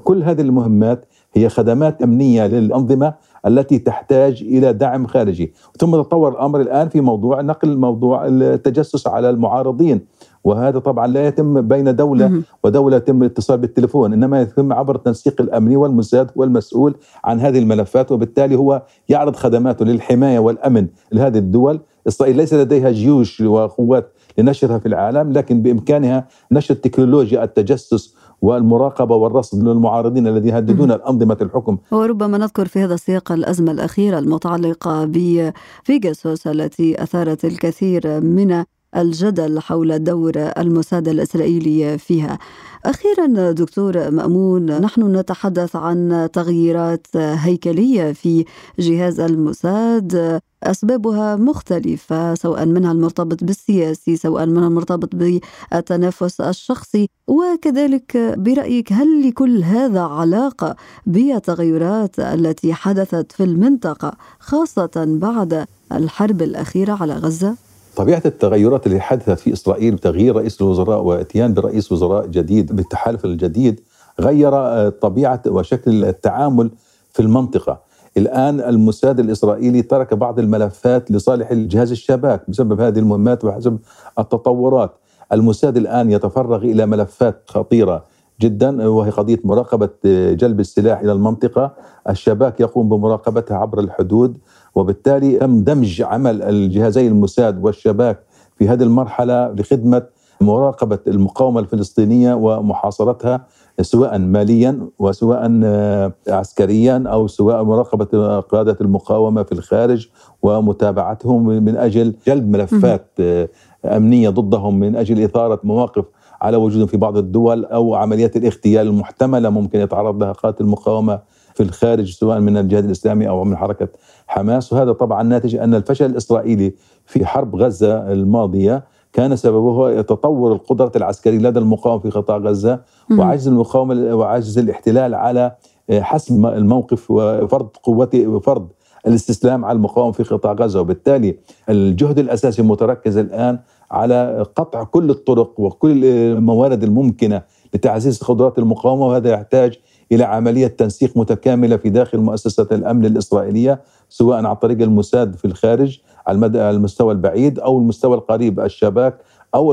كل 0.03 0.23
هذه 0.23 0.41
المهمات 0.41 1.05
هي 1.33 1.49
خدمات 1.49 2.01
أمنية 2.01 2.47
للأنظمة 2.47 3.13
التي 3.48 3.79
تحتاج 3.79 4.41
إلى 4.41 4.74
دعم 4.74 5.07
خارجي. 5.07 5.53
ثم 5.79 5.91
تطور 5.91 6.31
الأمر 6.31 6.62
الآن 6.62 6.89
في 6.89 7.01
موضوع 7.01 7.41
نقل 7.41 7.77
موضوع 7.77 8.25
التجسس 8.27 9.07
على 9.07 9.29
المعارضين. 9.29 10.01
وهذا 10.43 10.79
طبعا 10.79 11.07
لا 11.07 11.27
يتم 11.27 11.62
بين 11.62 11.95
دولة 11.95 12.41
ودولة 12.63 12.98
يتم 12.98 13.21
الاتصال 13.21 13.57
بالتليفون 13.57 14.13
إنما 14.13 14.41
يتم 14.41 14.74
عبر 14.74 14.95
التنسيق 14.95 15.41
الأمني 15.41 15.75
والموساد 15.77 16.31
هو 16.38 16.43
المسؤول 16.43 16.95
عن 17.24 17.39
هذه 17.39 17.60
الملفات 17.60 18.12
وبالتالي 18.12 18.55
هو 18.55 18.81
يعرض 19.10 19.36
خدماته 19.36 19.86
للحماية 19.86 20.39
والأمن 20.39 20.88
لهذه 21.12 21.38
الدول. 21.38 21.79
إسرائيل 22.07 22.38
ليس 22.38 22.53
لديها 22.53 22.91
جيوش 22.91 23.41
وقوات 23.41 24.12
لنشرها 24.38 24.77
في 24.77 24.86
العالم 24.86 25.31
لكن 25.31 25.62
بإمكانها 25.62 26.27
نشر 26.51 26.74
تكنولوجيا 26.74 27.43
التجسس 27.43 28.15
والمراقبة 28.41 29.15
والرصد 29.15 29.63
للمعارضين 29.63 30.27
الذين 30.27 30.55
يهددون 30.55 30.91
انظمه 30.91 31.38
الحكم. 31.41 31.77
وربما 31.91 32.38
نذكر 32.38 32.67
في 32.67 32.79
هذا 32.79 32.93
السياق 32.93 33.31
الأزمة 33.31 33.71
الأخيرة 33.71 34.19
المتعلقة 34.19 35.05
بفيجاسوس 35.05 36.48
التي 36.48 37.03
أثارت 37.03 37.45
الكثير 37.45 38.21
من 38.21 38.63
الجدل 38.95 39.60
حول 39.60 40.03
دور 40.03 40.33
الموساد 40.38 41.07
الإسرائيلي 41.07 41.98
فيها. 41.98 42.39
أخيرا 42.86 43.51
دكتور 43.51 44.12
مأمون 44.12 44.81
نحن 44.81 45.15
نتحدث 45.15 45.75
عن 45.75 46.29
تغييرات 46.33 47.07
هيكلية 47.15 48.12
في 48.12 48.45
جهاز 48.79 49.19
الموساد 49.19 50.41
أسبابها 50.63 51.36
مختلفة 51.36 52.36
سواء 52.36 52.65
منها 52.65 52.91
المرتبط 52.91 53.43
بالسياسي 53.43 54.15
سواء 54.15 54.45
منها 54.45 54.67
المرتبط 54.67 55.15
بالتنافس 55.15 56.41
الشخصي 56.41 57.10
وكذلك 57.27 58.17
برأيك 58.38 58.93
هل 58.93 59.27
لكل 59.27 59.63
هذا 59.63 60.01
علاقة 60.01 60.75
بالتغيرات 61.05 62.19
التي 62.19 62.74
حدثت 62.74 63.31
في 63.31 63.43
المنطقة 63.43 64.13
خاصة 64.39 64.91
بعد 64.95 65.65
الحرب 65.91 66.41
الأخيرة 66.41 66.98
على 67.01 67.13
غزة 67.13 67.55
طبيعة 67.95 68.21
التغيرات 68.25 68.88
اللي 68.88 69.00
حدثت 69.00 69.39
في 69.39 69.53
إسرائيل 69.53 69.95
بتغيير 69.95 70.36
رئيس 70.36 70.62
الوزراء 70.62 71.01
وإتيان 71.01 71.53
برئيس 71.53 71.91
وزراء 71.91 72.27
جديد 72.27 72.75
بالتحالف 72.75 73.25
الجديد 73.25 73.81
غير 74.19 74.89
طبيعة 74.89 75.41
وشكل 75.48 76.05
التعامل 76.05 76.71
في 77.12 77.21
المنطقة. 77.21 77.79
الآن 78.17 78.60
الموساد 78.60 79.19
الإسرائيلي 79.19 79.81
ترك 79.81 80.13
بعض 80.13 80.39
الملفات 80.39 81.12
لصالح 81.12 81.51
الجهاز 81.51 81.91
الشباك 81.91 82.50
بسبب 82.50 82.81
هذه 82.81 83.00
المهمات 83.00 83.45
وحسب 83.45 83.77
التطورات. 84.19 84.91
الموساد 85.33 85.77
الآن 85.77 86.12
يتفرغ 86.12 86.63
إلى 86.63 86.86
ملفات 86.86 87.43
خطيرة 87.48 88.03
جدا 88.41 88.88
وهي 88.89 89.10
قضية 89.10 89.39
مراقبة 89.43 89.89
جلب 90.33 90.60
السلاح 90.60 91.00
إلى 91.00 91.12
المنطقة. 91.12 91.71
الشباك 92.10 92.60
يقوم 92.60 92.89
بمراقبتها 92.89 93.57
عبر 93.57 93.79
الحدود. 93.79 94.38
وبالتالي 94.75 95.37
تم 95.37 95.63
دمج 95.63 96.01
عمل 96.01 96.41
الجهازي 96.41 97.07
الموساد 97.07 97.63
والشباك 97.63 98.23
في 98.57 98.67
هذه 98.67 98.83
المرحلة 98.83 99.51
لخدمة 99.51 100.03
مراقبة 100.41 100.99
المقاومة 101.07 101.59
الفلسطينية 101.59 102.33
ومحاصرتها 102.33 103.46
سواء 103.81 104.17
ماليا 104.17 104.87
وسواء 105.00 105.59
آه، 105.63 106.13
عسكريا 106.27 107.03
أو 107.07 107.27
سواء 107.27 107.63
مراقبة 107.63 108.39
قادة 108.39 108.77
المقاومة 108.81 109.43
في 109.43 109.51
الخارج 109.51 110.07
ومتابعتهم 110.41 111.46
من 111.46 111.77
أجل 111.77 112.13
جلب 112.27 112.50
ملفات 112.50 113.07
آه، 113.19 113.50
أمنية 113.85 114.29
ضدهم 114.29 114.79
من 114.79 114.96
أجل 114.96 115.24
إثارة 115.24 115.59
مواقف 115.63 116.05
على 116.41 116.57
وجودهم 116.57 116.87
في 116.87 116.98
بعض 116.98 117.17
الدول 117.17 117.65
أو 117.65 117.96
عمليات 117.96 118.37
الاغتيال 118.37 118.87
المحتملة 118.87 119.50
ممكن 119.50 119.79
يتعرض 119.79 120.24
لها 120.24 120.31
قاده 120.31 120.57
المقاومه 120.61 121.19
في 121.61 121.67
الخارج 121.67 122.11
سواء 122.11 122.39
من 122.39 122.57
الجهاد 122.57 122.85
الإسلامي 122.85 123.29
أو 123.29 123.43
من 123.43 123.57
حركة 123.57 123.87
حماس. 124.27 124.74
وهذا 124.74 124.91
طبعا 124.91 125.24
ناتج 125.24 125.55
أن 125.55 125.75
الفشل 125.75 126.05
الإسرائيلي 126.05 126.74
في 127.05 127.25
حرب 127.25 127.55
غزة 127.55 128.11
الماضية 128.11 128.83
كان 129.13 129.35
سببه 129.35 130.01
تطور 130.01 130.53
القدرة 130.53 130.91
العسكرية 130.95 131.37
لدى 131.37 131.59
المقاومة 131.59 132.01
في 132.01 132.09
قطاع 132.09 132.37
غزة 132.37 132.81
وعجز 133.17 133.47
المقاومة 133.47 134.15
وعجز 134.15 134.57
الاحتلال 134.57 135.15
على 135.15 135.55
حسم 135.91 136.45
الموقف 136.45 137.11
وفرض 137.11 137.69
قوته 137.83 138.27
وفرض 138.27 138.67
الاستسلام 139.07 139.65
على 139.65 139.75
المقاومة 139.75 140.11
في 140.11 140.24
قطاع 140.24 140.53
غزة. 140.53 140.81
وبالتالي 140.81 141.37
الجهد 141.69 142.19
الأساسي 142.19 142.61
متركز 142.61 143.17
الآن 143.17 143.59
على 143.91 144.45
قطع 144.55 144.83
كل 144.83 145.09
الطرق 145.09 145.59
وكل 145.59 146.05
الموارد 146.05 146.83
الممكنة 146.83 147.41
لتعزيز 147.74 148.24
قدرات 148.24 148.59
المقاومة. 148.59 149.05
وهذا 149.05 149.31
يحتاج 149.31 149.79
إلى 150.11 150.24
عملية 150.24 150.67
تنسيق 150.67 151.17
متكاملة 151.17 151.77
في 151.77 151.89
داخل 151.89 152.17
مؤسسة 152.17 152.67
الأمن 152.71 153.05
الإسرائيلية 153.05 153.81
سواء 154.09 154.45
عن 154.45 154.55
طريق 154.55 154.81
الموساد 154.81 155.35
في 155.35 155.45
الخارج 155.45 156.00
على 156.27 156.35
المدى 156.35 156.69
المستوى 156.69 157.13
البعيد 157.13 157.59
أو 157.59 157.77
المستوى 157.77 158.15
القريب 158.17 158.59
الشباك 158.59 159.17
أو 159.55 159.71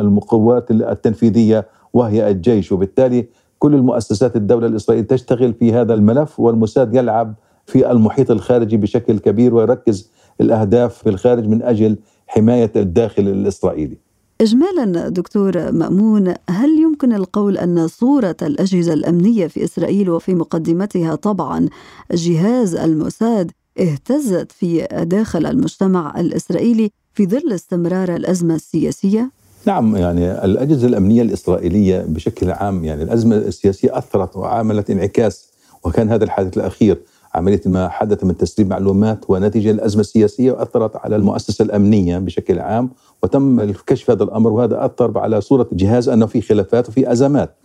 القوات 0.00 0.70
التنفيذية 0.70 1.66
وهي 1.92 2.30
الجيش 2.30 2.72
وبالتالي 2.72 3.28
كل 3.58 3.74
المؤسسات 3.74 4.36
الدولة 4.36 4.66
الإسرائيلية 4.66 5.06
تشتغل 5.06 5.54
في 5.54 5.72
هذا 5.72 5.94
الملف 5.94 6.40
والموساد 6.40 6.94
يلعب 6.94 7.34
في 7.66 7.90
المحيط 7.90 8.30
الخارجي 8.30 8.76
بشكل 8.76 9.18
كبير 9.18 9.54
ويركز 9.54 10.10
الأهداف 10.40 10.94
في 10.94 11.08
الخارج 11.08 11.48
من 11.48 11.62
أجل 11.62 11.96
حماية 12.26 12.72
الداخل 12.76 13.22
الإسرائيلي. 13.22 14.05
إجمالا 14.40 15.08
دكتور 15.08 15.72
مأمون 15.72 16.34
هل 16.50 16.78
يمكن 16.78 17.12
القول 17.12 17.58
أن 17.58 17.88
صورة 17.88 18.36
الأجهزة 18.42 18.92
الأمنية 18.92 19.46
في 19.46 19.64
إسرائيل 19.64 20.10
وفي 20.10 20.34
مقدمتها 20.34 21.14
طبعا 21.14 21.68
جهاز 22.12 22.74
الموساد 22.74 23.50
اهتزت 23.80 24.52
في 24.52 24.86
داخل 25.02 25.46
المجتمع 25.46 26.20
الإسرائيلي 26.20 26.90
في 27.14 27.26
ظل 27.26 27.52
استمرار 27.52 28.14
الأزمة 28.16 28.54
السياسية؟ 28.54 29.30
نعم 29.66 29.96
يعني 29.96 30.44
الأجهزة 30.44 30.86
الأمنية 30.86 31.22
الإسرائيلية 31.22 31.98
بشكل 32.08 32.50
عام 32.50 32.84
يعني 32.84 33.02
الأزمة 33.02 33.36
السياسية 33.36 33.98
أثرت 33.98 34.36
وعملت 34.36 34.90
انعكاس 34.90 35.48
وكان 35.84 36.08
هذا 36.08 36.24
الحادث 36.24 36.56
الأخير 36.56 36.98
عملية 37.36 37.60
ما 37.66 37.88
حدث 37.88 38.24
من 38.24 38.36
تسريب 38.36 38.70
معلومات 38.70 39.24
ونتيجة 39.28 39.70
الازمه 39.70 40.00
السياسيه 40.00 40.52
وأثرت 40.52 40.96
على 40.96 41.16
المؤسسة 41.16 41.62
الأمنية 41.62 42.18
بشكل 42.18 42.58
عام 42.58 42.90
وتم 43.22 43.72
كشف 43.86 44.10
هذا 44.10 44.22
الأمر 44.22 44.52
وهذا 44.52 44.84
أثر 44.84 45.18
على 45.18 45.40
صورة 45.40 45.66
الجهاز 45.72 46.08
أنه 46.08 46.26
في 46.26 46.40
خلافات 46.40 46.88
وفي 46.88 47.12
أزمات. 47.12 47.56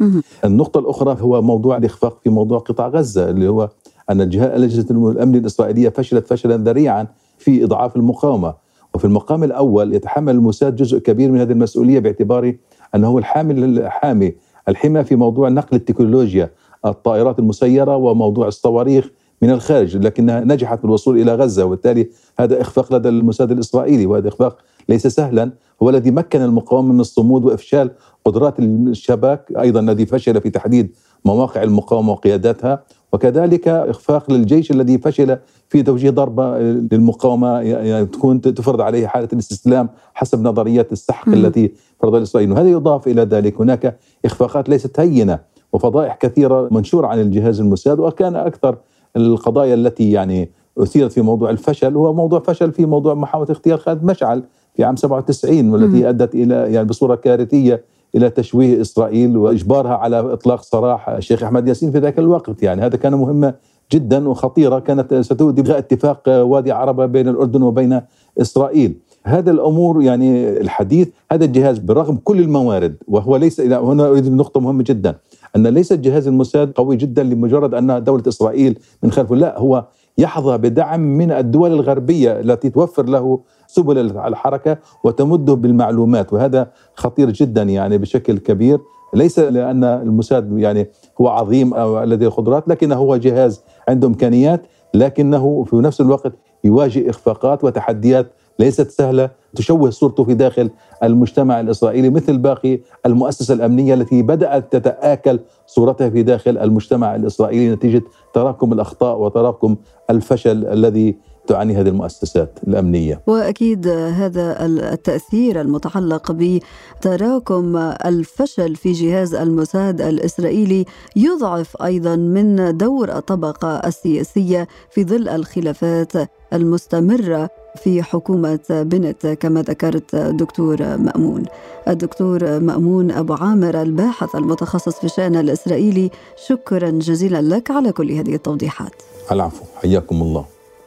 النقطة 0.46 0.80
الأخرى 0.80 1.18
هو 1.22 1.42
موضوع 1.42 1.78
الإخفاق 1.78 2.20
في 2.24 2.30
موضوع 2.30 2.60
قطاع 2.60 2.88
غزة 2.88 3.30
اللي 3.30 3.48
هو 3.48 3.70
أن 4.10 4.22
الاجهزه 4.22 5.12
الأمن 5.12 5.36
الإسرائيلية 5.36 5.90
فشلت 5.90 6.28
فشلا 6.28 6.58
ذريعا 6.58 7.08
في 7.38 7.64
إضعاف 7.64 7.96
المقاومة 7.96 8.54
وفي 8.94 9.06
المقام 9.06 9.44
الأول 9.44 9.96
يتحمل 9.96 10.36
الموساد 10.36 10.76
جزء 10.76 11.00
كبير 11.00 11.32
من 11.32 11.40
هذه 11.40 11.52
المسؤولية 11.52 12.00
باعتباره 12.00 12.56
أنه 12.96 13.08
هو 13.08 13.20
الحامل 13.20 13.80
الحامي 13.80 14.34
الحمى 14.70 15.04
في 15.04 15.16
موضوع 15.16 15.50
نقل 15.50 15.78
التكنولوجيا 15.78 16.50
الطائرات 16.86 17.40
المسيرة 17.40 17.96
وموضوع 17.96 18.48
الصواريخ 18.48 19.10
من 19.42 19.50
الخارج 19.50 19.98
لكنها 19.98 20.40
نجحت 20.40 20.82
بالوصول 20.82 21.22
إلى 21.22 21.36
غزة 21.36 21.66
وبالتالي 21.66 22.10
هذا 22.40 22.62
إخفاق 22.62 22.94
لدى 22.94 23.10
الموساد 23.10 23.52
الإسرائيلي 23.52 24.06
وهذا 24.06 24.28
إخفاق 24.28 24.58
ليس 24.90 25.08
سهلا 25.08 25.52
هو 25.84 25.90
الذي 25.90 26.12
مكن 26.12 26.42
المقاومة 26.42 26.94
من 26.94 27.00
الصمود 27.00 27.46
وإفشال 27.46 27.92
قدرات 28.26 28.60
الشباك 28.60 29.52
أيضا 29.60 29.80
الذي 29.80 30.06
فشل 30.06 30.42
في 30.42 30.50
تحديد 30.50 30.96
مواقع 31.26 31.64
المقاومة 31.64 32.12
وقياداتها 32.12 32.84
وكذلك 33.14 33.68
إخفاق 33.68 34.32
للجيش 34.32 34.72
الذي 34.72 34.98
فشل 34.98 35.38
في 35.70 35.84
توجيه 35.84 36.10
ضربة 36.10 36.60
للمقاومة 36.60 37.60
يعني 37.60 38.06
تكون 38.06 38.42
تفرض 38.42 38.82
عليه 38.82 39.08
حالة 39.08 39.28
الاستسلام 39.34 39.90
حسب 40.14 40.42
نظريات 40.42 40.92
السحق 40.92 41.28
م. 41.28 41.34
التي 41.34 41.72
فرضها 42.00 42.18
الاسرائيليين 42.18 42.58
وهذا 42.58 42.70
يضاف 42.70 43.08
إلى 43.08 43.22
ذلك 43.22 43.62
هناك 43.62 43.98
إخفاقات 44.26 44.70
ليست 44.70 45.00
هينة 45.00 45.40
وفضائح 45.74 46.16
كثيرة 46.16 46.68
منشورة 46.72 47.08
عن 47.08 47.20
الجهاز 47.20 47.60
الموساد 47.60 48.00
وكان 48.00 48.36
أكثر 48.36 48.78
القضايا 49.16 49.74
التي 49.74 50.12
يعني 50.12 50.50
أثيرت 50.78 51.12
في 51.12 51.22
موضوع 51.22 51.50
الفشل 51.50 51.96
هو 51.96 52.14
موضوع 52.14 52.40
فشل 52.40 52.72
في 52.72 52.86
موضوع 52.86 53.14
محاولة 53.14 53.50
اغتيال 53.50 53.80
خالد 53.80 54.04
مشعل 54.04 54.44
في 54.76 54.84
عام 54.84 54.96
97 54.96 55.70
والتي 55.70 56.10
أدت 56.10 56.36
إلى 56.36 56.74
يعني 56.74 56.88
بصورة 56.88 57.16
كارثية 57.16 57.84
إلى 58.16 58.30
تشويه 58.30 58.82
إسرائيل 58.82 59.38
وإجبارها 59.38 59.94
على 59.94 60.20
إطلاق 60.20 60.62
سراح 60.62 61.10
الشيخ 61.10 61.44
أحمد 61.44 61.68
ياسين 61.68 61.92
في 61.92 62.00
ذاك 62.00 62.20
الوقت. 62.20 62.64
يعني 62.64 62.82
هذا 62.82 62.98
كان 62.98 63.16
مهمة 63.16 63.54
جدا 63.92 64.30
وخطيرة 64.30 64.80
كانت 64.80 65.14
ستؤدي 65.14 65.62
الغاء 65.62 65.78
اتفاق 65.78 66.22
وادي 66.28 66.72
عربه 66.72 67.06
بين 67.06 67.28
الأردن 67.28 67.62
وبين 67.62 68.02
إسرائيل. 68.42 68.98
هذا 69.24 69.52
الأمور 69.52 70.02
يعني 70.02 70.50
الحديث 70.62 71.10
هذا 71.32 71.46
الجهاز 71.46 71.78
برغم 71.78 72.18
كل 72.24 72.40
الموارد 72.40 72.96
وهو 73.08 73.38
ليس 73.38 73.62
هنا 73.62 74.08
أريد 74.08 74.34
نقطة 74.34 74.60
مهمة 74.60 74.84
جدا. 74.84 75.16
أن 75.56 75.68
ليس 75.68 75.94
جهاز 75.94 76.28
الموساد 76.28 76.72
قوي 76.72 76.96
جدا 76.96 77.24
لمجرد 77.24 77.74
أن 77.74 78.04
دولة 78.04 78.24
إسرائيل 78.28 78.80
من 79.04 79.12
خلفه 79.12 79.36
لا 79.36 79.60
هو 79.60 79.86
يحظى 80.18 80.58
بدعم 80.58 81.00
من 81.00 81.32
الدول 81.32 81.72
الغربية 81.72 82.40
التي 82.40 82.70
توفر 82.70 83.06
له 83.06 83.40
سبل 83.68 83.98
الحركة 84.18 84.78
وتمده 85.04 85.54
بالمعلومات 85.54 86.34
وهذا 86.34 86.72
خطير 86.96 87.32
جدا 87.32 87.64
يعني 87.64 87.98
بشكل 87.98 88.38
كبير. 88.38 88.80
ليس 89.14 89.40
لأن 89.40 89.84
الموساد 89.84 90.60
يعني 90.60 90.90
هو 91.22 91.28
عظيم 91.28 91.74
أو 91.74 92.04
لديه 92.04 92.28
قدرات 92.28 92.70
لكنه 92.70 92.96
هو 92.96 93.16
جهاز 93.16 93.64
عنده 93.90 94.08
إمكانيات 94.08 94.62
لكنه 94.94 95.64
في 95.64 95.76
نفس 95.76 96.02
الوقت 96.02 96.34
يواجه 96.64 97.10
إخفاقات 97.10 97.64
وتحديات 97.64 98.32
ليست 98.62 98.92
سهلة 98.92 99.30
تشوه 99.56 99.90
صورته 99.90 100.24
في 100.24 100.34
داخل 100.34 100.70
المجتمع 101.04 101.60
الإسرائيلي 101.60 102.10
مثل 102.10 102.38
باقي 102.38 102.80
المؤسسة 103.06 103.54
الأمنية 103.54 103.94
التي 103.94 104.22
بدأت 104.22 104.76
تتآكل 104.76 105.40
صورتها 105.68 106.10
في 106.10 106.24
داخل 106.24 106.58
المجتمع 106.58 107.16
الإسرائيلي 107.16 107.74
نتيجة 107.74 108.02
تراكم 108.34 108.74
الأخطاء 108.74 109.20
وتراكم 109.20 109.76
الفشل 110.10 110.66
الذي 110.66 111.16
تعاني 111.48 111.76
هذه 111.76 111.90
المؤسسات 111.90 112.60
الأمنية. 112.68 113.22
وأكيد 113.28 113.88
هذا 113.88 114.66
التأثير 114.66 115.62
المتعلق 115.62 116.32
بتراكم 116.32 117.78
الفشل 118.06 118.76
في 118.76 118.92
جهاز 118.92 119.36
الموساد 119.36 120.02
الإسرائيلي 120.02 120.86
يضعف 121.16 121.82
أيضا 121.84 122.16
من 122.16 122.78
دور 122.78 123.18
الطبقة 123.18 123.76
السياسية 123.88 124.68
في 124.92 125.04
ظل 125.04 125.30
الخلافات 125.30 126.12
المستمرة 126.54 127.50
في 127.84 128.04
حكومة 128.04 128.60
بنت 128.70 129.28
كما 129.28 129.62
ذكرت 129.62 130.16
دكتور 130.16 130.78
مأمون. 130.98 131.44
الدكتور 131.88 132.60
مأمون 132.60 133.12
أبو 133.12 133.34
عامر 133.34 133.82
الباحث 133.82 134.36
المتخصص 134.36 134.96
في 135.00 135.04
الشأن 135.04 135.36
الإسرائيلي 135.36 136.12
شكرا 136.48 136.90
جزيلا 136.90 137.42
لك 137.42 137.72
على 137.72 137.92
كل 137.92 138.12
هذه 138.12 138.36
التوضيحات. 138.36 138.92
العفو 139.32 139.64
حياكم 139.76 140.22
الله. 140.22 140.46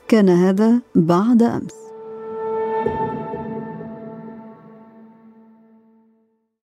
كان 0.09 0.29
هذا 0.29 0.81
بعد 0.95 1.43
أمس. 1.43 1.84